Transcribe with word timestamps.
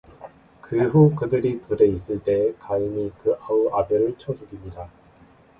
그 0.61 0.83
후 0.85 1.13
그들이 1.13 1.61
들에 1.61 1.85
있을 1.87 2.23
때에 2.23 2.55
가인이 2.57 3.11
그 3.21 3.35
아우 3.39 3.69
아벨을 3.71 4.17
쳐 4.17 4.33
죽이니라 4.33 4.89